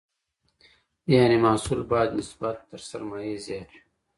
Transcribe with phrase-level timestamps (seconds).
[1.13, 3.81] یعنې محصول باید نسبت تر سرمایې زیات وي.